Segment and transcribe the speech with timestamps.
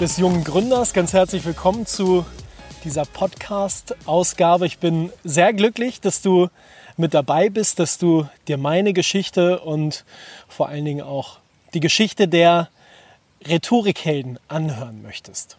[0.00, 0.94] des jungen Gründers.
[0.94, 2.24] Ganz herzlich willkommen zu
[2.84, 4.64] dieser Podcast-Ausgabe.
[4.64, 6.48] Ich bin sehr glücklich, dass du
[6.96, 10.06] mit dabei bist, dass du dir meine Geschichte und
[10.48, 11.36] vor allen Dingen auch
[11.74, 12.70] die Geschichte der
[13.46, 15.58] Rhetorikhelden anhören möchtest.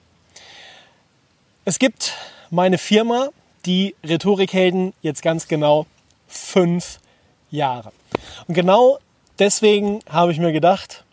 [1.64, 2.16] Es gibt
[2.50, 3.30] meine Firma,
[3.68, 5.86] die Rhetorikhelden, jetzt ganz genau
[6.28, 7.00] fünf
[7.52, 7.92] Jahre.
[8.48, 8.98] Und genau
[9.38, 11.04] deswegen habe ich mir gedacht,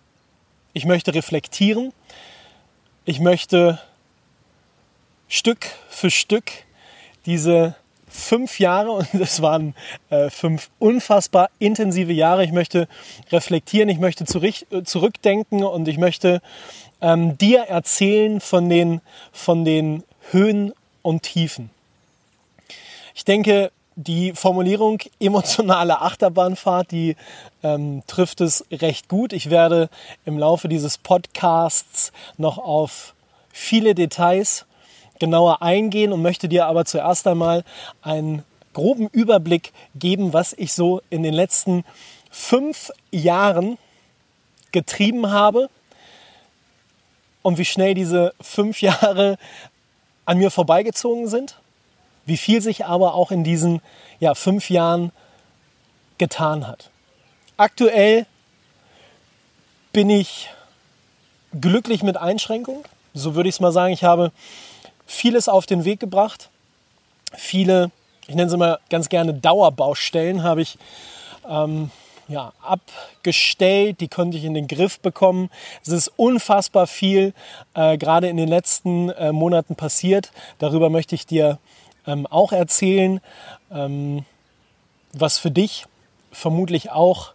[0.72, 1.92] ich möchte reflektieren,
[3.08, 3.78] ich möchte
[5.28, 6.52] Stück für Stück
[7.24, 7.74] diese
[8.06, 9.74] fünf Jahre, und es waren
[10.10, 12.86] äh, fünf unfassbar intensive Jahre, ich möchte
[13.32, 16.42] reflektieren, ich möchte zurück, zurückdenken und ich möchte
[17.00, 19.00] ähm, dir erzählen von den,
[19.32, 21.70] von den Höhen und Tiefen.
[23.14, 27.16] Ich denke, die Formulierung emotionale Achterbahnfahrt, die
[27.64, 29.32] ähm, trifft es recht gut.
[29.32, 29.90] Ich werde
[30.24, 33.14] im Laufe dieses Podcasts noch auf
[33.50, 34.66] viele Details
[35.18, 37.64] genauer eingehen und möchte dir aber zuerst einmal
[38.00, 41.84] einen groben Überblick geben, was ich so in den letzten
[42.30, 43.78] fünf Jahren
[44.70, 45.70] getrieben habe
[47.42, 49.38] und wie schnell diese fünf Jahre
[50.24, 51.58] an mir vorbeigezogen sind
[52.28, 53.80] wie viel sich aber auch in diesen
[54.20, 55.12] ja, fünf Jahren
[56.18, 56.90] getan hat.
[57.56, 58.26] Aktuell
[59.92, 60.50] bin ich
[61.58, 62.84] glücklich mit Einschränkung.
[63.14, 63.92] So würde ich es mal sagen.
[63.92, 64.32] Ich habe
[65.06, 66.50] vieles auf den Weg gebracht.
[67.34, 67.90] Viele,
[68.26, 70.78] ich nenne sie mal ganz gerne Dauerbaustellen, habe ich
[71.48, 71.90] ähm,
[72.28, 75.50] ja, abgestellt, die konnte ich in den Griff bekommen.
[75.82, 77.32] Es ist unfassbar viel
[77.74, 80.30] äh, gerade in den letzten äh, Monaten passiert.
[80.58, 81.58] Darüber möchte ich dir
[82.08, 83.20] ähm, auch erzählen,
[83.70, 84.24] ähm,
[85.12, 85.84] was für dich
[86.32, 87.34] vermutlich auch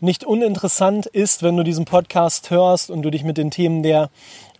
[0.00, 4.08] nicht uninteressant ist, wenn du diesen Podcast hörst und du dich mit den Themen der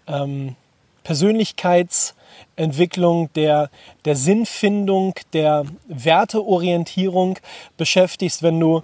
[0.08, 0.56] ähm,
[1.04, 3.70] Persönlichkeitsentwicklung, der,
[4.04, 7.38] der Sinnfindung, der Werteorientierung
[7.76, 8.82] beschäftigst, wenn du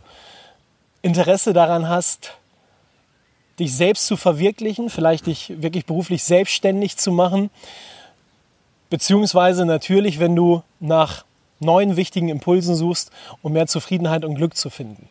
[1.03, 2.39] Interesse daran hast,
[3.59, 7.51] dich selbst zu verwirklichen, vielleicht dich wirklich beruflich selbstständig zu machen,
[8.91, 11.25] Beziehungsweise natürlich, wenn du nach
[11.61, 13.11] neuen wichtigen Impulsen suchst,
[13.43, 15.09] um mehr Zufriedenheit und Glück zu finden.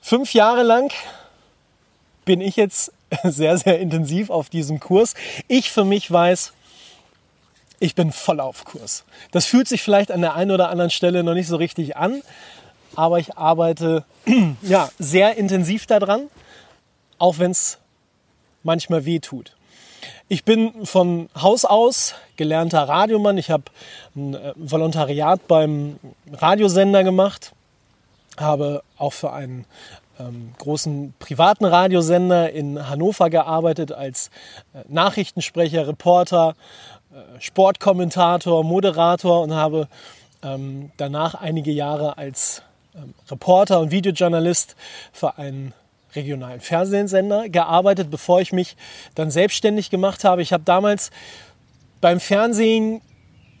[0.00, 0.92] Fünf Jahre lang
[2.24, 2.92] bin ich jetzt
[3.24, 5.14] sehr, sehr intensiv auf diesem Kurs.
[5.48, 6.52] Ich für mich weiß,
[7.80, 9.04] ich bin voll auf Kurs.
[9.32, 12.22] Das fühlt sich vielleicht an der einen oder anderen Stelle noch nicht so richtig an,
[12.94, 14.04] aber ich arbeite
[14.62, 16.28] ja, sehr intensiv daran,
[17.18, 17.78] auch wenn es
[18.62, 19.56] manchmal weh tut.
[20.28, 23.38] Ich bin von Haus aus gelernter Radiomann.
[23.38, 23.64] Ich habe
[24.16, 25.98] ein äh, Volontariat beim
[26.32, 27.52] Radiosender gemacht,
[28.38, 29.66] habe auch für einen
[30.18, 34.30] ähm, großen privaten Radiosender in Hannover gearbeitet als
[34.72, 36.54] äh, Nachrichtensprecher, Reporter,
[37.12, 39.88] äh, Sportkommentator, Moderator und habe
[40.42, 42.62] ähm, danach einige Jahre als
[42.94, 44.76] ähm, Reporter und Videojournalist
[45.12, 45.74] für einen
[46.14, 48.76] regionalen Fernsehsender gearbeitet, bevor ich mich
[49.14, 50.42] dann selbstständig gemacht habe.
[50.42, 51.10] Ich habe damals
[52.00, 53.00] beim Fernsehen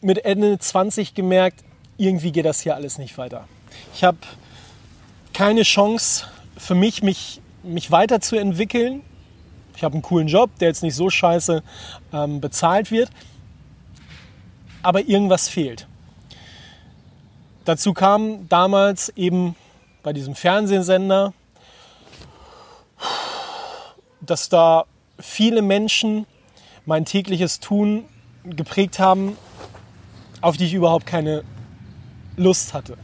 [0.00, 1.62] mit Ende 20 gemerkt,
[1.96, 3.46] irgendwie geht das hier alles nicht weiter.
[3.94, 4.18] Ich habe
[5.32, 9.02] keine Chance für mich, mich, mich weiterzuentwickeln.
[9.76, 11.62] Ich habe einen coolen Job, der jetzt nicht so scheiße
[12.12, 13.10] ähm, bezahlt wird,
[14.82, 15.86] aber irgendwas fehlt.
[17.64, 19.54] Dazu kam damals eben
[20.02, 21.34] bei diesem Fernsehsender
[24.30, 24.84] dass da
[25.18, 26.26] viele Menschen
[26.86, 28.04] mein tägliches Tun
[28.44, 29.36] geprägt haben,
[30.40, 31.42] auf die ich überhaupt keine
[32.36, 32.96] Lust hatte.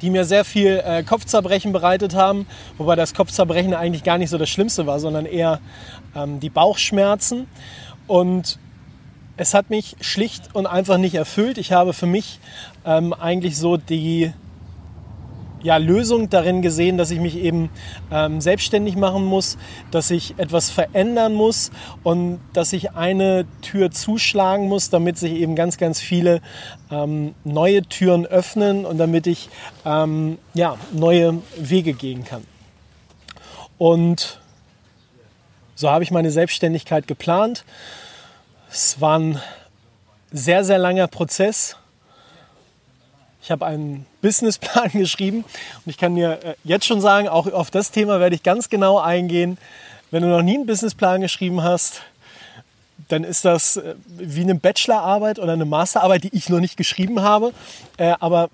[0.00, 2.46] Die mir sehr viel äh, Kopfzerbrechen bereitet haben,
[2.78, 5.60] wobei das Kopfzerbrechen eigentlich gar nicht so das Schlimmste war, sondern eher
[6.16, 7.46] ähm, die Bauchschmerzen.
[8.08, 8.58] Und
[9.36, 11.58] es hat mich schlicht und einfach nicht erfüllt.
[11.58, 12.40] Ich habe für mich
[12.84, 14.32] ähm, eigentlich so die
[15.62, 17.70] ja, Lösung darin gesehen, dass ich mich eben
[18.10, 19.58] ähm, selbstständig machen muss,
[19.90, 21.70] dass ich etwas verändern muss
[22.02, 26.40] und dass ich eine Tür zuschlagen muss, damit sich eben ganz, ganz viele
[26.90, 29.48] ähm, neue Türen öffnen und damit ich
[29.84, 32.44] ähm, ja, neue Wege gehen kann.
[33.78, 34.40] Und
[35.74, 37.64] So habe ich meine Selbstständigkeit geplant.
[38.70, 39.40] Es war ein
[40.30, 41.76] sehr, sehr langer Prozess.
[43.42, 45.38] Ich habe einen Businessplan geschrieben
[45.84, 48.70] und ich kann dir äh, jetzt schon sagen, auch auf das Thema werde ich ganz
[48.70, 49.58] genau eingehen.
[50.12, 52.02] Wenn du noch nie einen Businessplan geschrieben hast,
[53.08, 57.22] dann ist das äh, wie eine Bachelorarbeit oder eine Masterarbeit, die ich noch nicht geschrieben
[57.22, 57.52] habe,
[57.96, 58.48] äh, aber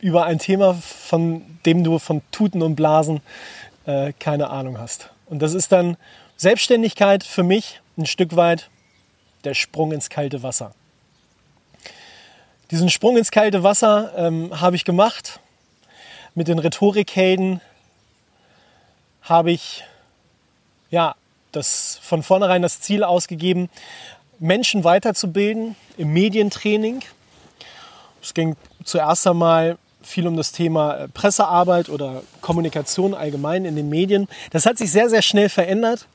[0.00, 3.20] über ein Thema, von dem du von Tuten und Blasen
[4.20, 5.10] keine Ahnung hast.
[5.26, 5.96] Und das ist dann
[6.36, 8.70] Selbstständigkeit für mich ein Stück weit
[9.42, 10.72] der Sprung ins kalte Wasser.
[12.72, 15.40] Diesen Sprung ins kalte Wasser ähm, habe ich gemacht.
[16.34, 17.60] Mit den Rhetorikhelden
[19.20, 19.84] habe ich
[20.90, 21.14] ja,
[21.52, 23.68] das von vornherein das Ziel ausgegeben,
[24.38, 27.02] Menschen weiterzubilden im Medientraining.
[28.22, 33.90] Es ging zuerst einmal viel um das Thema äh, Pressearbeit oder Kommunikation allgemein in den
[33.90, 34.28] Medien.
[34.50, 36.06] Das hat sich sehr, sehr schnell verändert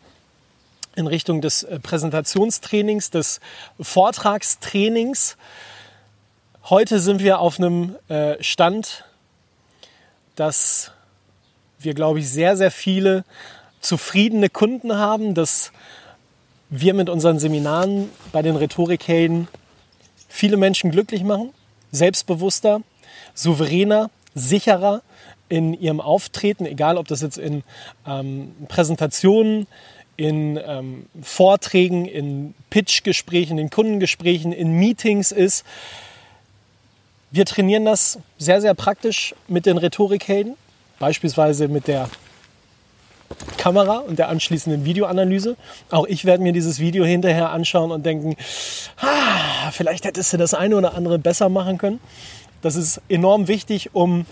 [0.95, 3.41] in Richtung des äh, Präsentationstrainings, des
[3.79, 5.37] Vortragstrainings.
[6.69, 9.05] Heute sind wir auf einem äh, Stand,
[10.35, 10.91] dass
[11.79, 13.23] wir, glaube ich, sehr, sehr viele
[13.79, 15.71] zufriedene Kunden haben, dass
[16.69, 19.47] wir mit unseren Seminaren bei den Rhetorikhelden
[20.27, 21.53] viele Menschen glücklich machen,
[21.93, 22.81] selbstbewusster,
[23.33, 25.03] souveräner, sicherer
[25.47, 27.63] in ihrem Auftreten, egal ob das jetzt in
[28.05, 29.67] ähm, Präsentationen,
[30.17, 35.63] in ähm, Vorträgen, in Pitchgesprächen, in Kundengesprächen, in Meetings ist.
[37.37, 40.55] Wir trainieren das sehr, sehr praktisch mit den Rhetorikhelden,
[40.97, 42.09] beispielsweise mit der
[43.59, 45.55] Kamera und der anschließenden Videoanalyse.
[45.91, 48.35] Auch ich werde mir dieses Video hinterher anschauen und denken,
[48.99, 51.99] ah, vielleicht hättest du das eine oder andere besser machen können.
[52.63, 54.25] Das ist enorm wichtig, um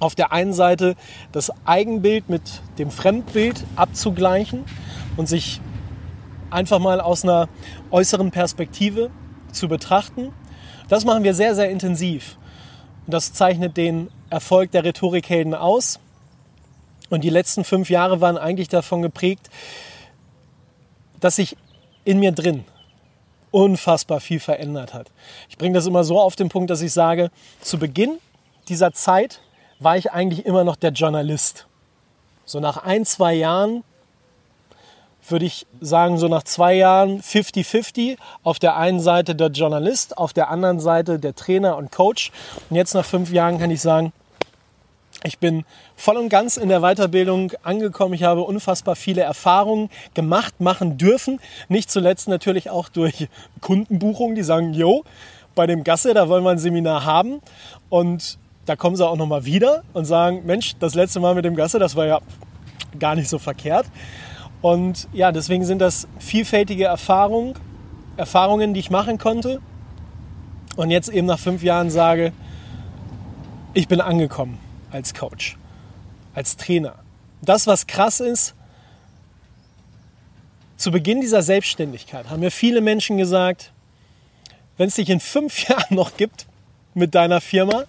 [0.00, 0.94] auf der einen Seite
[1.32, 4.64] das Eigenbild mit dem Fremdbild abzugleichen
[5.18, 5.60] und sich
[6.48, 7.50] einfach mal aus einer
[7.90, 9.10] äußeren Perspektive
[9.52, 10.32] zu betrachten
[10.92, 12.36] das machen wir sehr, sehr intensiv.
[13.06, 15.98] Und das zeichnet den Erfolg der Rhetorikhelden aus.
[17.08, 19.48] Und die letzten fünf Jahre waren eigentlich davon geprägt,
[21.18, 21.56] dass sich
[22.04, 22.66] in mir drin
[23.50, 25.10] unfassbar viel verändert hat.
[25.48, 27.30] Ich bringe das immer so auf den Punkt, dass ich sage,
[27.62, 28.18] zu Beginn
[28.68, 29.40] dieser Zeit
[29.78, 31.68] war ich eigentlich immer noch der Journalist.
[32.44, 33.82] So nach ein, zwei Jahren
[35.28, 38.16] würde ich sagen, so nach zwei Jahren 50-50.
[38.42, 42.30] Auf der einen Seite der Journalist, auf der anderen Seite der Trainer und Coach.
[42.70, 44.12] Und jetzt nach fünf Jahren kann ich sagen,
[45.24, 45.64] ich bin
[45.94, 48.14] voll und ganz in der Weiterbildung angekommen.
[48.14, 51.38] Ich habe unfassbar viele Erfahrungen gemacht, machen dürfen.
[51.68, 53.28] Nicht zuletzt natürlich auch durch
[53.60, 55.04] Kundenbuchungen, die sagen, jo,
[55.54, 57.40] bei dem Gasse, da wollen wir ein Seminar haben.
[57.88, 61.54] Und da kommen sie auch nochmal wieder und sagen, Mensch, das letzte Mal mit dem
[61.54, 62.20] Gasse, das war ja
[62.98, 63.86] gar nicht so verkehrt.
[64.62, 67.54] Und ja, deswegen sind das vielfältige Erfahrungen,
[68.16, 69.60] Erfahrungen, die ich machen konnte.
[70.76, 72.32] Und jetzt eben nach fünf Jahren sage,
[73.74, 74.58] ich bin angekommen
[74.90, 75.58] als Coach,
[76.34, 76.94] als Trainer.
[77.42, 78.54] Das, was krass ist,
[80.76, 83.72] zu Beginn dieser Selbstständigkeit haben mir viele Menschen gesagt,
[84.76, 86.46] wenn es dich in fünf Jahren noch gibt
[86.94, 87.84] mit deiner Firma,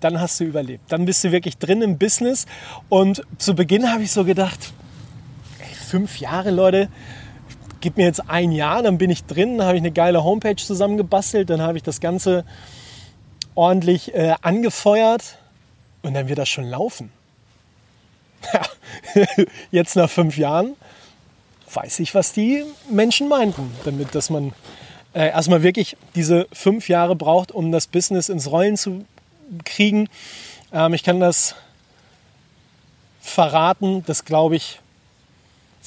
[0.00, 0.84] dann hast du überlebt.
[0.92, 2.46] Dann bist du wirklich drin im Business.
[2.88, 4.72] Und zu Beginn habe ich so gedacht,
[5.86, 6.88] fünf Jahre, Leute.
[7.80, 11.50] Gib mir jetzt ein Jahr, dann bin ich drin, habe ich eine geile Homepage zusammengebastelt,
[11.50, 12.44] dann habe ich das Ganze
[13.54, 15.38] ordentlich äh, angefeuert
[16.02, 17.12] und dann wird das schon laufen.
[19.70, 20.74] jetzt nach fünf Jahren
[21.72, 24.52] weiß ich, was die Menschen meinten, damit, dass man
[25.14, 29.04] äh, erstmal wirklich diese fünf Jahre braucht, um das Business ins Rollen zu
[29.64, 30.08] kriegen.
[30.72, 31.54] Ähm, ich kann das
[33.20, 34.80] verraten, das glaube ich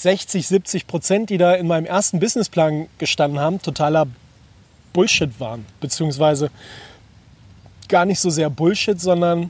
[0.02, 4.08] 60, 70 Prozent, die da in meinem ersten Businessplan gestanden haben, totaler
[4.94, 5.66] Bullshit waren.
[5.82, 6.52] Beziehungsweise
[7.90, 9.50] gar nicht so sehr Bullshit, sondern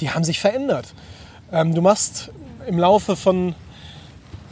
[0.00, 0.94] die haben sich verändert.
[1.50, 2.30] Ähm, du machst
[2.68, 3.56] im Laufe von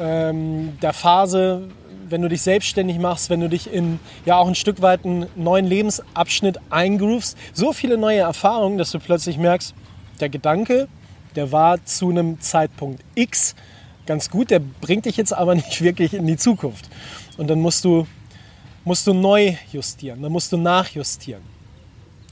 [0.01, 1.69] ähm, der Phase,
[2.09, 5.27] wenn du dich selbstständig machst, wenn du dich in ja auch ein Stück weit einen
[5.37, 9.75] neuen Lebensabschnitt eingroovst, so viele neue Erfahrungen, dass du plötzlich merkst,
[10.19, 10.89] der Gedanke,
[11.37, 13.55] der war zu einem Zeitpunkt X
[14.09, 16.89] ganz gut, der bringt dich jetzt aber nicht wirklich in die Zukunft.
[17.37, 18.09] Und dann musst du,
[18.85, 21.43] musst du neu justieren, dann musst du nachjustieren.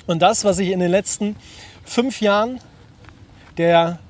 [0.06, 1.36] Und das, was ich in den letzten
[1.84, 2.60] fünf Jahren
[3.58, 4.00] der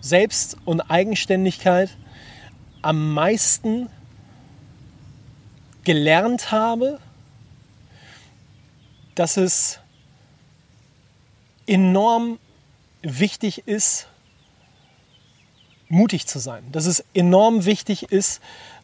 [0.00, 1.90] Selbst- und Eigenständigkeit
[2.80, 3.88] am meisten
[5.84, 7.00] gelernt habe,
[9.14, 9.80] dass es
[11.66, 12.38] enorm
[13.02, 14.06] wichtig ist,
[15.88, 18.40] mutig zu sein, dass es enorm wichtig ist,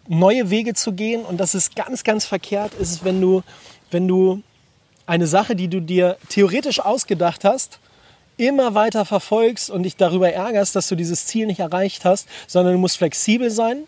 [0.09, 1.23] neue Wege zu gehen.
[1.23, 3.43] Und das ist ganz, ganz verkehrt, ist, wenn du,
[3.91, 4.43] wenn du
[5.07, 7.79] eine Sache, die du dir theoretisch ausgedacht hast,
[8.37, 12.75] immer weiter verfolgst und dich darüber ärgerst, dass du dieses Ziel nicht erreicht hast, sondern
[12.75, 13.85] du musst flexibel sein.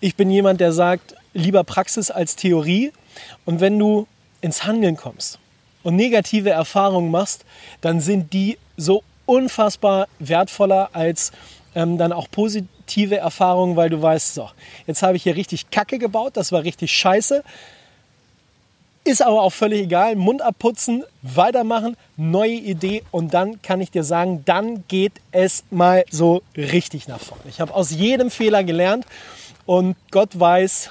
[0.00, 2.92] Ich bin jemand, der sagt, lieber Praxis als Theorie.
[3.44, 4.06] Und wenn du
[4.40, 5.38] ins Handeln kommst
[5.82, 7.44] und negative Erfahrungen machst,
[7.80, 11.32] dann sind die so unfassbar wertvoller als
[11.76, 14.50] ähm, dann auch positive Erfahrungen, weil du weißt, so,
[14.86, 17.44] jetzt habe ich hier richtig Kacke gebaut, das war richtig scheiße.
[19.04, 20.16] Ist aber auch völlig egal.
[20.16, 26.04] Mund abputzen, weitermachen, neue Idee und dann kann ich dir sagen, dann geht es mal
[26.10, 27.44] so richtig nach vorne.
[27.48, 29.04] Ich habe aus jedem Fehler gelernt
[29.64, 30.90] und Gott weiß,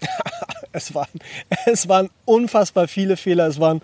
[0.72, 1.08] es, waren,
[1.64, 3.80] es waren unfassbar viele Fehler, es waren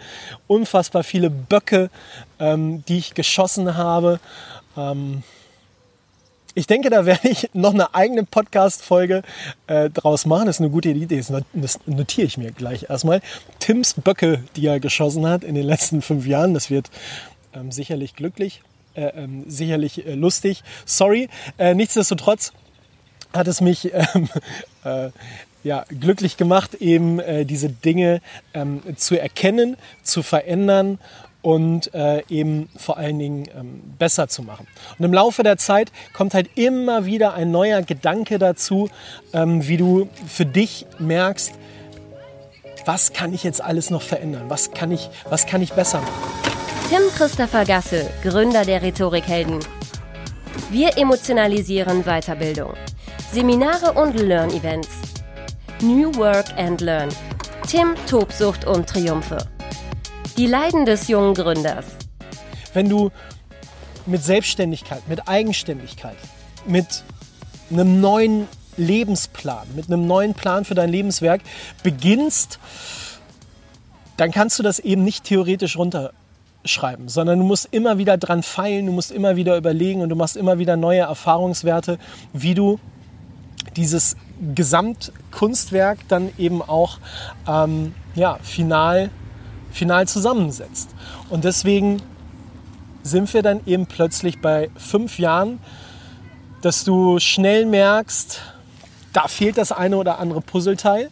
[0.47, 1.91] unfassbar viele Böcke,
[2.39, 4.21] ähm, die ich geschossen habe.
[4.77, 5.23] Ähm,
[6.57, 9.23] ich denke, da werde ich noch eine eigene Podcast-Folge
[9.67, 10.47] äh, draus machen.
[10.47, 11.23] Das ist eine gute Idee.
[11.53, 13.21] Das notiere ich mir gleich erstmal.
[13.59, 16.55] Tims Böcke, die er geschossen hat in den letzten fünf Jahren.
[16.55, 16.91] Das wird
[17.53, 18.63] ähm, sicherlich glücklich,
[18.95, 20.65] äh, ähm, sicherlich äh, lustig.
[20.87, 21.29] Sorry.
[21.59, 22.55] Äh, nichtsdestotrotz
[23.35, 24.31] hat es mich ähm,
[24.85, 25.11] äh,
[25.63, 28.23] ja, glücklich gemacht, eben äh, diese Dinge
[28.55, 30.99] ähm, zu erkennen, zu verändern
[31.47, 34.67] und äh, eben vor allen Dingen ähm, besser zu machen.
[34.99, 38.91] Und im Laufe der Zeit kommt halt immer wieder ein neuer Gedanke dazu,
[39.33, 41.53] ähm, wie du für dich merkst,
[42.85, 44.47] was kann ich jetzt alles noch verändern?
[44.49, 46.13] Was kann ich, was kann ich besser machen?
[46.89, 49.61] Tim Christopher Gasse, Gründer der Rhetorikhelden.
[50.73, 52.75] Wir emotionalisieren Weiterbildung.
[53.31, 54.89] Seminare und Learn-Events.
[55.81, 57.11] New Work and Learn.
[57.69, 59.39] Tim Tobsucht und Triumphe.
[60.37, 61.87] Die Leiden des jungen Gründers.
[62.75, 63.11] Wenn du
[64.05, 66.17] mit Selbstständigkeit, mit Eigenständigkeit,
[66.67, 67.05] mit
[67.71, 71.41] einem neuen Lebensplan, mit einem neuen Plan für dein Lebenswerk
[71.83, 72.59] beginnst,
[74.19, 78.85] dann kannst du das eben nicht theoretisch runterschreiben, sondern du musst immer wieder dran feilen,
[78.85, 81.99] du musst immer wieder überlegen und du machst immer wieder neue Erfahrungswerte,
[82.35, 82.79] wie du
[83.75, 84.19] dieses
[84.55, 86.99] Gesamtkunstwerk dann eben auch
[87.49, 89.09] ähm, ja, final,
[89.77, 90.91] final zusammensetzt.
[91.31, 92.03] Und deswegen
[93.03, 95.61] sind wir dann eben plötzlich bei fünf Jahren,
[96.63, 98.41] dass du schnell merkst,
[99.13, 101.11] da fehlt das eine oder andere Puzzleteil.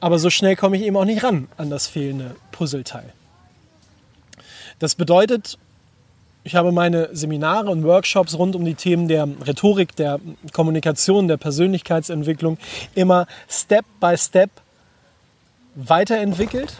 [0.00, 3.12] Aber so schnell komme ich eben auch nicht ran an das fehlende Puzzleteil.
[4.78, 5.56] Das bedeutet,
[6.42, 10.20] ich habe meine Seminare und Workshops rund um die Themen der Rhetorik, der
[10.52, 12.58] Kommunikation, der Persönlichkeitsentwicklung
[12.94, 14.50] immer Step by Step
[15.74, 16.74] weiterentwickelt.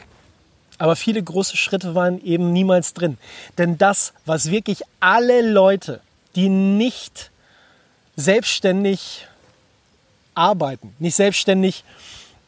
[0.79, 3.19] Aber viele große Schritte waren eben niemals drin.
[3.59, 6.01] Denn das, was wirklich alle Leute,
[6.35, 7.31] die nicht
[8.17, 9.27] selbstständig
[10.35, 11.85] arbeiten, nicht selbstständig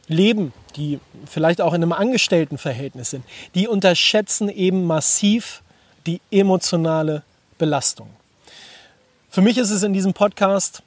[0.07, 5.61] leben, die vielleicht auch in einem Angestelltenverhältnis sind, die unterschätzen eben massiv
[6.05, 7.23] die emotionale
[7.57, 8.09] Belastung.
[9.29, 10.81] Für mich ist es in diesem Podcast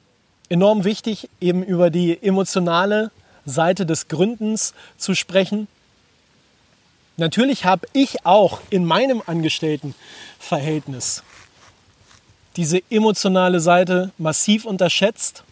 [0.49, 3.11] enorm wichtig, eben über die emotionale
[3.45, 5.67] Seite des Gründens zu sprechen.
[7.21, 11.21] Natürlich habe ich auch in meinem Angestelltenverhältnis
[12.55, 15.43] diese emotionale Seite massiv unterschätzt.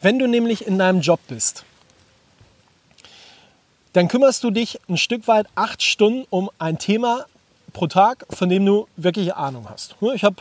[0.00, 1.64] Wenn du nämlich in deinem Job bist,
[3.94, 7.26] dann kümmerst du dich ein Stück weit acht Stunden um ein Thema
[7.72, 9.96] pro Tag, von dem du wirklich Ahnung hast.
[10.14, 10.36] Ich habe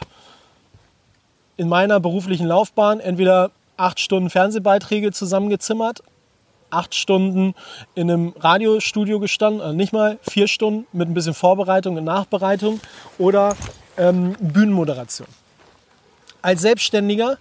[1.58, 6.04] in meiner beruflichen Laufbahn entweder acht Stunden Fernsehbeiträge zusammengezimmert,
[6.70, 7.56] acht Stunden
[7.96, 12.80] in einem Radiostudio gestanden, also nicht mal vier Stunden mit ein bisschen Vorbereitung und Nachbereitung
[13.18, 13.56] oder
[13.98, 15.28] ähm, Bühnenmoderation.
[16.42, 17.38] Als Selbstständiger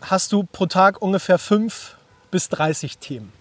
[0.00, 1.96] hast du pro Tag ungefähr fünf
[2.30, 3.32] bis 30 Themen.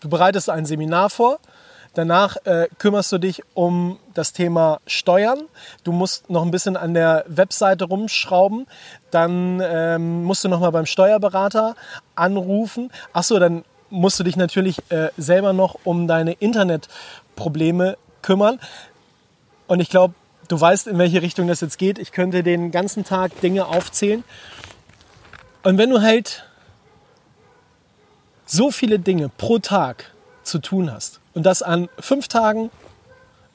[0.00, 1.38] Du bereitest ein Seminar vor,
[1.94, 5.40] Danach äh, kümmerst du dich um das Thema Steuern.
[5.82, 8.66] Du musst noch ein bisschen an der Webseite rumschrauben.
[9.10, 11.74] Dann ähm, musst du noch mal beim Steuerberater
[12.14, 12.92] anrufen.
[13.12, 18.60] Achso, dann musst du dich natürlich äh, selber noch um deine Internetprobleme kümmern.
[19.66, 20.14] Und ich glaube,
[20.46, 21.98] du weißt, in welche Richtung das jetzt geht.
[21.98, 24.22] Ich könnte den ganzen Tag Dinge aufzählen.
[25.64, 26.44] Und wenn du halt
[28.46, 30.12] so viele Dinge pro Tag
[30.50, 32.70] zu tun hast und das an fünf Tagen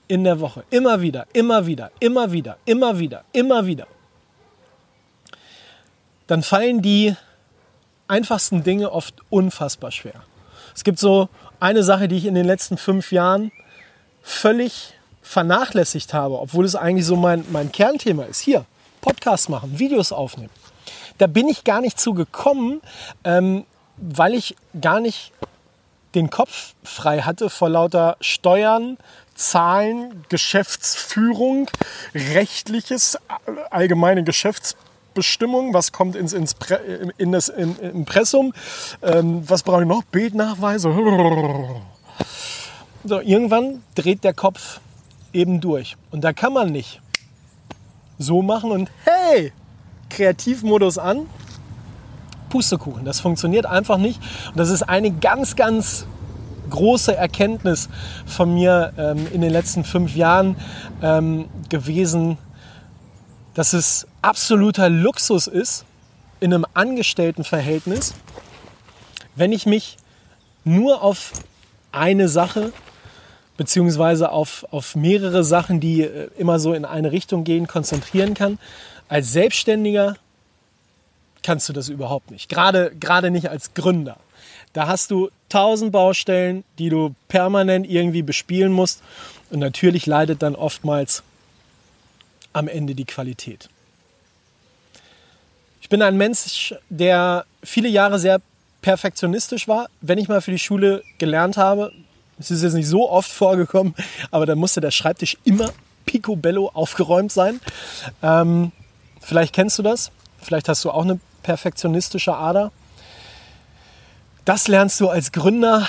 [0.08, 3.88] in der Woche, immer wieder, immer wieder, immer wieder, immer wieder, immer wieder,
[6.28, 7.16] dann fallen die
[8.08, 10.24] einfachsten Dinge oft unfassbar schwer.
[10.76, 13.52] Es gibt so eine Sache, die ich in den letzten fünf Jahren
[14.22, 18.42] völlig vernachlässigt habe, obwohl es eigentlich so mein, mein Kernthema ist.
[18.42, 18.66] Hier,
[19.02, 20.52] Podcast machen, Videos aufnehmen.
[21.18, 22.82] da bin ich gar nicht zu gekommen,
[23.24, 23.66] ähm,
[23.98, 25.32] weil ich gar nicht
[26.16, 28.98] den Kopf frei hatte vor lauter Steuern,
[29.36, 31.70] Zahlen, Geschäftsführung,
[32.14, 33.18] rechtliches,
[33.70, 36.76] allgemeine Geschäftsbestimmung, was kommt ins, ins Pre,
[37.18, 38.54] in das in, Impressum,
[39.02, 40.90] ähm, was brauche ich noch, Bildnachweise.
[43.08, 44.80] So, irgendwann dreht der Kopf
[45.32, 45.96] eben durch.
[46.10, 47.02] Und da kann man nicht
[48.18, 49.54] so machen und hey,
[50.10, 51.28] Kreativmodus an,
[52.56, 53.04] Pustekuchen.
[53.04, 54.22] Das funktioniert einfach nicht.
[54.48, 56.08] Und das ist eine ganz, ganz
[56.70, 57.90] große Erkenntnis
[58.26, 60.56] von mir ähm, in den letzten fünf Jahren
[61.02, 62.38] ähm, gewesen,
[63.56, 65.84] dass es absoluter Luxus ist,
[66.40, 68.14] in einem Angestelltenverhältnis,
[69.36, 69.98] wenn ich mich
[70.64, 71.34] nur auf
[71.92, 72.72] eine Sache
[73.58, 78.60] beziehungsweise auf, auf mehrere Sachen, die äh, immer so in eine Richtung gehen, konzentrieren kann.
[79.10, 80.16] Als Selbstständiger
[81.46, 82.50] kannst du das überhaupt nicht.
[82.50, 84.18] Gerade, gerade nicht als Gründer.
[84.74, 89.02] Da hast du tausend Baustellen, die du permanent irgendwie bespielen musst.
[89.52, 91.22] Und natürlich leidet dann oftmals
[92.52, 93.70] am Ende die Qualität.
[95.82, 98.42] Ich bin ein Mensch, der viele Jahre sehr
[98.82, 99.88] perfektionistisch war.
[100.02, 101.92] Wenn ich mal für die Schule gelernt habe,
[102.40, 103.94] es ist jetzt nicht so oft vorgekommen,
[104.32, 105.72] aber dann musste der Schreibtisch immer
[106.06, 107.62] picobello aufgeräumt sein.
[108.24, 108.72] Ähm,
[109.22, 110.12] vielleicht kennst du das.
[110.42, 112.72] Vielleicht hast du auch eine perfektionistische Ader.
[114.46, 115.88] Das lernst du als Gründer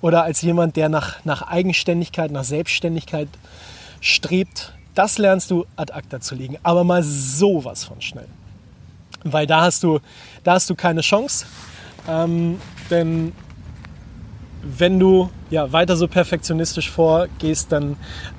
[0.00, 3.28] oder als jemand, der nach, nach Eigenständigkeit, nach Selbstständigkeit
[4.00, 4.72] strebt.
[4.94, 6.58] Das lernst du ad acta zu legen.
[6.62, 8.28] Aber mal sowas von schnell.
[9.24, 9.98] Weil da hast du,
[10.44, 11.46] da hast du keine Chance.
[12.08, 13.32] Ähm, denn
[14.62, 17.96] wenn du ja, weiter so perfektionistisch vorgehst, dann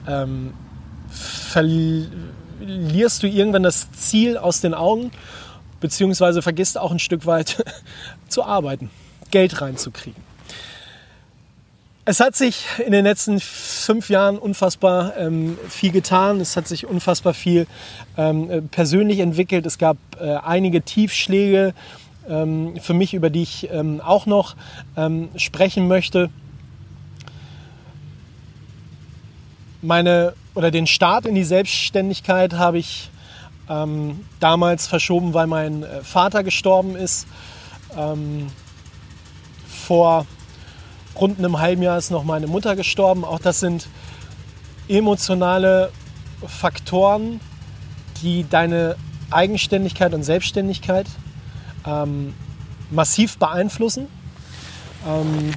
[0.07, 0.53] ähm,
[1.09, 5.11] verlierst du irgendwann das Ziel aus den Augen,
[5.85, 7.63] beziehungsweise vergisst auch ein Stück weit
[8.27, 8.89] zu arbeiten.
[9.29, 10.23] Geld reinzukriegen.
[12.05, 16.41] Es hat sich in den letzten fünf Jahren unfassbar ähm, viel getan.
[16.41, 17.67] Es hat sich unfassbar viel
[18.17, 19.67] ähm, äh, persönlich entwickelt.
[19.67, 21.75] Es gab äh, einige Tiefschläge
[22.27, 24.55] ähm, für mich, über die ich ähm, auch noch
[24.97, 26.31] ähm, sprechen möchte.
[29.83, 33.11] Meine oder den Start in die Selbstständigkeit habe ich
[33.69, 37.27] ähm, damals verschoben, weil mein äh, Vater gestorben ist
[39.85, 40.25] vor
[41.15, 43.23] rund einem halben Jahr ist noch meine Mutter gestorben.
[43.23, 43.87] Auch das sind
[44.87, 45.91] emotionale
[46.45, 47.39] Faktoren,
[48.21, 48.95] die deine
[49.31, 51.07] Eigenständigkeit und Selbstständigkeit
[51.85, 52.33] ähm,
[52.91, 54.07] massiv beeinflussen.
[55.07, 55.51] Ähm,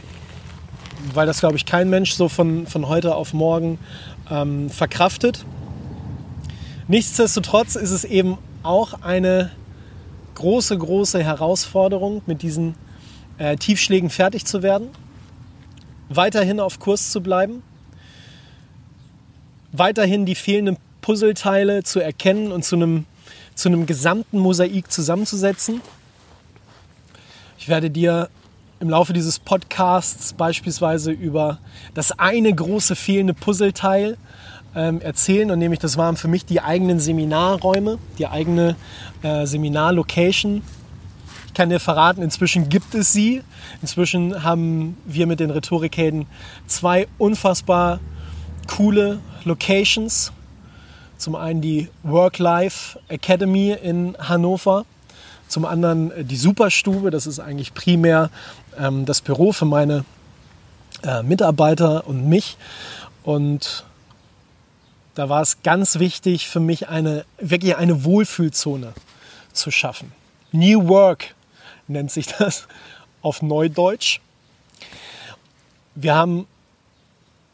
[1.15, 3.79] weil das, glaube ich, kein Mensch so von, von heute auf morgen
[4.31, 5.45] ähm, verkraftet.
[6.91, 9.51] Nichtsdestotrotz ist es eben auch eine
[10.37, 12.77] große, große Herausforderung, mit diesen
[13.37, 14.89] äh, Tiefschlägen fertig zu werden,
[16.09, 17.63] weiterhin auf Kurs zu bleiben,
[19.71, 23.05] weiterhin die fehlenden Puzzleteile zu erkennen und zu einem,
[23.55, 25.83] zu einem gesamten Mosaik zusammenzusetzen.
[27.59, 28.31] Ich werde dir
[28.81, 31.59] im Laufe dieses Podcasts beispielsweise über
[31.93, 34.17] das eine große fehlende Puzzleteil
[34.75, 38.77] ähm, erzählen und nämlich das waren für mich die eigenen Seminarräume, die eigene
[39.23, 40.63] äh, Seminarlocation,
[41.59, 43.43] kann dir verraten, inzwischen gibt es sie.
[43.83, 46.27] Inzwischen haben wir mit den Rhetorikhelden
[46.69, 47.99] zwei unfassbar
[48.69, 50.31] coole Locations.
[51.17, 54.85] Zum einen die Work-Life Academy in Hannover.
[55.49, 58.31] Zum anderen die Superstube, das ist eigentlich primär
[58.79, 60.05] ähm, das Büro für meine
[61.03, 62.57] äh, Mitarbeiter und mich.
[63.25, 63.85] Und
[65.19, 68.93] da war es ganz wichtig für mich, eine, wirklich eine Wohlfühlzone
[69.53, 70.13] zu schaffen.
[70.53, 71.35] New Work
[71.89, 72.69] nennt sich das
[73.21, 74.21] auf Neudeutsch.
[75.97, 76.47] Wir haben,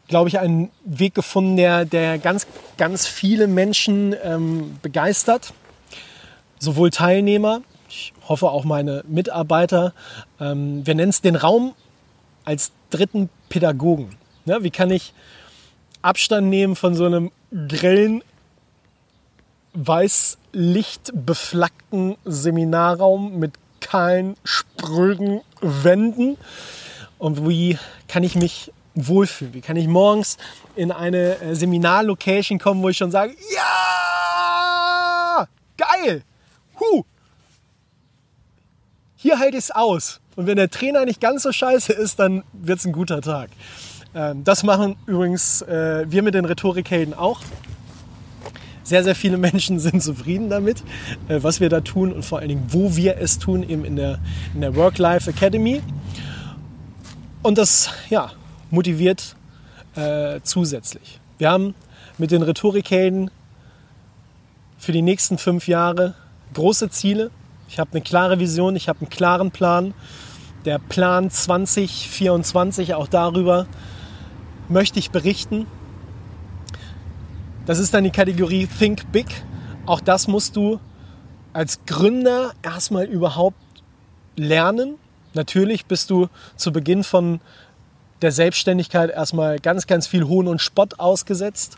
[0.09, 2.47] glaube ich, einen Weg gefunden, der, der ganz,
[2.77, 5.55] ganz viele Menschen ähm, begeistert.
[6.59, 9.95] Sowohl Teilnehmer, ich hoffe auch meine Mitarbeiter.
[10.39, 11.73] Ähm, wir nennen es den Raum
[12.45, 14.17] als dritten Pädagogen.
[14.45, 15.15] Ja, wie kann ich
[16.05, 17.33] Abstand nehmen von so einem
[17.69, 18.23] grellen,
[19.73, 26.37] weißlichtbeflaggten Seminarraum mit kahlen, spröden Wänden.
[27.19, 29.55] Und wie kann ich mich wohlfühlen?
[29.55, 30.37] Wie kann ich morgens
[30.77, 36.23] in eine äh, Seminarlocation kommen, wo ich schon sage, ja, geil,
[36.79, 37.05] huh,
[39.17, 40.21] hier halte ich es aus.
[40.37, 43.49] Und wenn der Trainer nicht ganz so scheiße ist, dann wird es ein guter Tag.
[44.15, 47.41] Ähm, das machen übrigens äh, wir mit den Rhetorikhelden auch.
[48.83, 50.85] Sehr, sehr viele Menschen sind zufrieden damit,
[51.29, 53.97] äh, was wir da tun und vor allen Dingen, wo wir es tun, eben in
[53.97, 54.19] der,
[54.55, 55.83] in der Work-Life Academy.
[57.43, 58.31] Und das ja,
[58.71, 59.37] motiviert
[59.97, 61.21] äh, zusätzlich.
[61.39, 61.75] Wir haben
[62.17, 63.31] mit den Rhetorikhelden
[64.79, 66.15] für die nächsten fünf Jahre
[66.53, 67.31] große Ziele.
[67.69, 69.95] Ich habe eine klare Vision, ich habe einen klaren Plan.
[70.65, 73.67] Der Plan 2024, auch darüber
[74.69, 75.67] möchte ich berichten.
[77.67, 79.27] Das ist dann die Kategorie Think Big.
[79.87, 80.81] Auch das musst du
[81.53, 83.57] als Gründer erstmal überhaupt
[84.37, 84.97] lernen.
[85.35, 87.41] Natürlich bist du zu Beginn von
[88.23, 91.77] der Selbstständigkeit erstmal ganz, ganz viel Hohn und Spott ausgesetzt.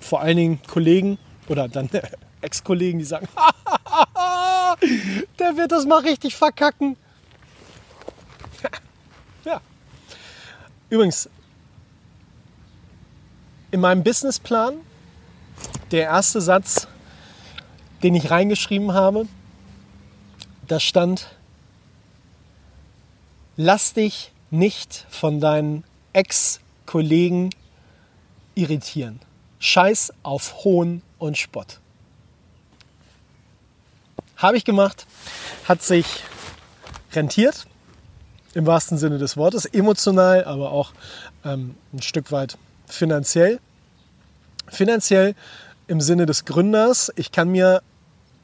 [0.00, 1.18] Vor allen Dingen Kollegen
[1.48, 1.88] oder dann
[2.40, 3.28] Ex-Kollegen, die sagen,
[5.38, 6.96] der wird das mal richtig verkacken.
[9.44, 9.60] ja.
[10.88, 11.28] Übrigens,
[13.70, 14.74] in meinem Businessplan,
[15.90, 16.88] der erste Satz,
[18.02, 19.26] den ich reingeschrieben habe,
[20.66, 21.28] da stand,
[23.56, 27.50] lass dich nicht von deinen Ex-Kollegen
[28.54, 29.20] irritieren.
[29.58, 31.80] Scheiß auf Hohn und Spott.
[34.36, 35.06] Habe ich gemacht,
[35.68, 36.06] hat sich
[37.12, 37.66] rentiert,
[38.54, 40.92] im wahrsten Sinne des Wortes, emotional, aber auch
[41.44, 42.56] ähm, ein Stück weit
[42.90, 43.60] finanziell.
[44.68, 45.34] Finanziell
[45.86, 47.12] im Sinne des Gründers.
[47.16, 47.82] Ich kann mir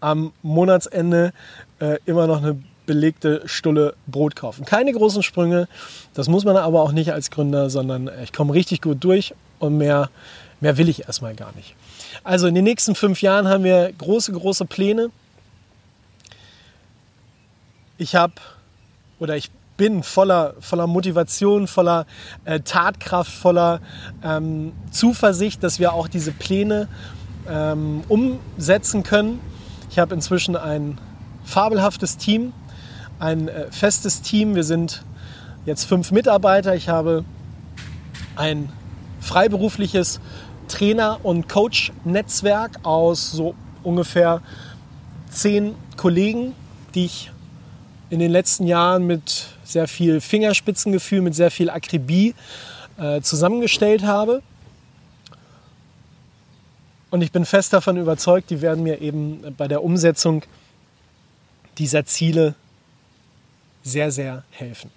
[0.01, 1.33] am Monatsende
[1.81, 4.65] äh, immer noch eine belegte Stulle Brot kaufen.
[4.65, 5.69] Keine großen Sprünge,
[6.15, 9.77] das muss man aber auch nicht als Gründer, sondern ich komme richtig gut durch und
[9.77, 10.11] mehr,
[10.61, 11.75] mehr will ich erstmal gar nicht.
[12.23, 15.11] Also in den nächsten fünf Jahren haben wir große, große Pläne.
[17.99, 18.35] Ich habe
[19.19, 22.07] oder ich bin voller, voller Motivation, voller
[22.45, 23.81] äh, Tatkraft, voller
[24.23, 26.89] ähm, Zuversicht, dass wir auch diese Pläne
[27.49, 29.41] ähm, umsetzen können.
[29.91, 30.99] Ich habe inzwischen ein
[31.45, 32.53] fabelhaftes Team,
[33.19, 34.55] ein äh, festes Team.
[34.55, 35.05] Wir sind
[35.65, 36.75] jetzt fünf Mitarbeiter.
[36.75, 37.25] Ich habe
[38.37, 38.71] ein
[39.21, 40.21] freiberufliches
[40.69, 44.43] Trainer- und Coach-Netzwerk aus so ungefähr
[45.31, 46.55] zehn Kollegen,
[46.95, 47.31] die ich
[48.11, 52.35] in den letzten Jahren mit sehr viel Fingerspitzengefühl, mit sehr viel Akribie
[52.99, 54.43] äh, zusammengestellt habe.
[57.11, 60.43] Und ich bin fest davon überzeugt, die werden mir eben bei der Umsetzung
[61.79, 62.55] dieser Ziele
[63.83, 64.91] sehr, sehr helfen.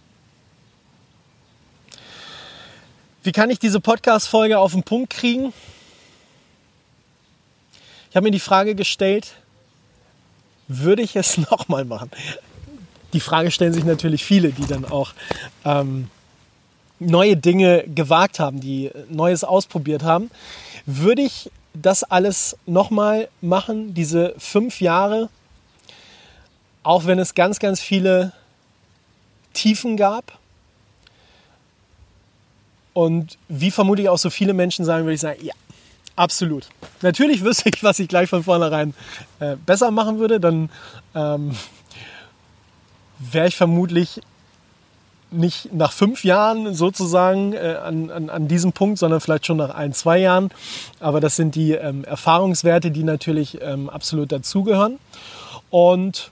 [3.21, 5.53] Wie kann ich diese Podcast-Folge auf den Punkt kriegen?
[8.09, 9.35] Ich habe mir die Frage gestellt,
[10.67, 12.09] würde ich es nochmal machen?
[13.13, 15.13] Die Frage stellen sich natürlich viele, die dann auch
[15.65, 16.09] ähm,
[16.99, 20.29] neue Dinge gewagt haben, die Neues ausprobiert haben.
[20.85, 25.29] Würde ich das alles nochmal machen, diese fünf Jahre,
[26.83, 28.33] auch wenn es ganz, ganz viele
[29.53, 30.37] Tiefen gab.
[32.93, 35.53] Und wie vermutlich auch so viele Menschen sagen, würde ich sagen, ja,
[36.15, 36.67] absolut.
[37.01, 38.93] Natürlich wüsste ich, was ich gleich von vornherein
[39.39, 40.39] äh, besser machen würde.
[40.39, 40.69] Dann
[41.15, 41.55] ähm,
[43.19, 44.21] wäre ich vermutlich
[45.31, 49.75] nicht nach fünf Jahren sozusagen äh, an, an, an diesem Punkt, sondern vielleicht schon nach
[49.75, 50.49] ein, zwei Jahren.
[50.99, 54.97] Aber das sind die ähm, Erfahrungswerte, die natürlich ähm, absolut dazugehören.
[55.69, 56.31] Und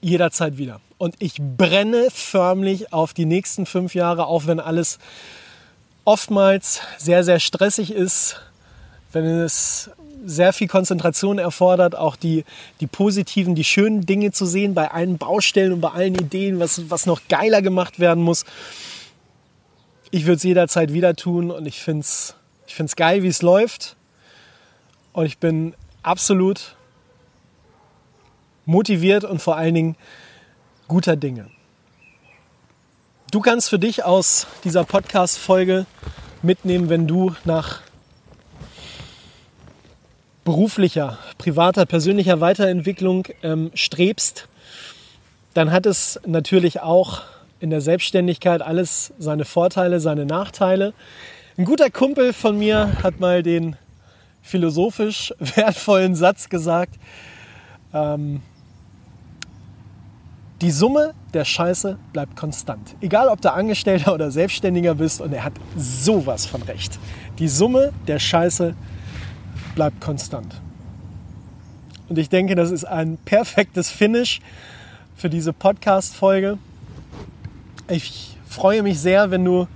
[0.00, 0.80] jederzeit wieder.
[0.98, 4.98] Und ich brenne förmlich auf die nächsten fünf Jahre, auch wenn alles
[6.04, 8.40] oftmals sehr, sehr stressig ist,
[9.12, 9.90] wenn es
[10.24, 12.44] sehr viel Konzentration erfordert, auch die,
[12.80, 16.90] die positiven, die schönen Dinge zu sehen bei allen Baustellen und bei allen Ideen, was,
[16.90, 18.44] was noch geiler gemacht werden muss.
[20.10, 22.34] Ich würde es jederzeit wieder tun und ich finde es
[22.68, 23.96] ich find's geil, wie es läuft.
[25.14, 26.76] Und ich bin absolut
[28.66, 29.96] motiviert und vor allen Dingen
[30.86, 31.50] guter Dinge.
[33.30, 35.86] Du kannst für dich aus dieser Podcast-Folge
[36.42, 37.80] mitnehmen, wenn du nach
[40.48, 44.48] beruflicher, privater, persönlicher Weiterentwicklung ähm, strebst,
[45.52, 47.20] dann hat es natürlich auch
[47.60, 50.94] in der Selbstständigkeit alles seine Vorteile, seine Nachteile.
[51.58, 53.76] Ein guter Kumpel von mir hat mal den
[54.40, 56.94] philosophisch wertvollen Satz gesagt,
[57.92, 58.40] ähm,
[60.62, 62.96] die Summe der Scheiße bleibt konstant.
[63.02, 66.98] Egal, ob du Angestellter oder Selbstständiger bist und er hat sowas von recht.
[67.38, 68.97] Die Summe der Scheiße bleibt
[70.00, 70.60] konstant.
[72.08, 74.40] Und ich denke, das ist ein perfektes Finish
[75.16, 76.58] für diese Podcast-Folge.
[77.88, 79.68] Ich freue mich sehr, wenn du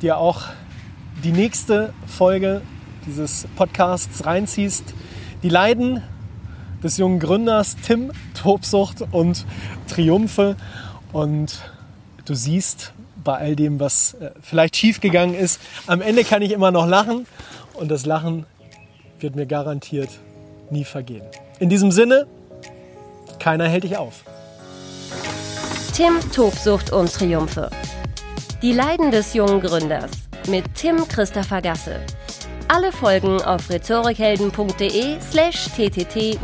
[0.00, 0.44] dir auch
[1.24, 2.62] die nächste Folge,
[3.06, 4.94] dieses Podcasts reinziehst.
[5.42, 6.02] Die Leiden
[6.82, 9.44] des jungen Gründers Tim, Tobsucht und
[9.88, 10.56] Triumphe.
[11.12, 11.62] Und
[12.26, 12.92] du siehst
[13.24, 17.26] bei all dem, was äh, vielleicht schiefgegangen ist, am Ende kann ich immer noch lachen
[17.74, 18.46] und das Lachen
[19.20, 20.10] wird mir garantiert
[20.70, 21.24] nie vergehen.
[21.58, 22.26] In diesem Sinne,
[23.38, 24.24] keiner hält dich auf.
[25.94, 27.70] Tim, Tobsucht und Triumphe.
[28.62, 30.10] Die Leiden des jungen Gründers
[30.48, 32.00] mit Tim Christopher Gasse.
[32.68, 36.38] Alle Folgen auf rhetorikhelden.de slash ttt-podcast.